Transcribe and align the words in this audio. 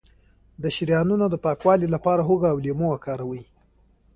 د 0.63 0.63
شریانونو 0.75 1.25
د 1.29 1.35
پاکوالي 1.45 1.87
لپاره 1.95 2.21
هوږه 2.27 2.47
او 2.53 2.57
لیمو 2.65 2.87
وکاروئ 2.91 3.43